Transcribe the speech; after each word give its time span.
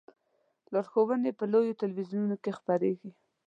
لارښوونې 0.73 1.31
په 1.39 1.43
لویو 1.51 1.79
تلویزیونونو 1.81 2.35
کې 2.43 2.51
خپریږي. 2.57 3.11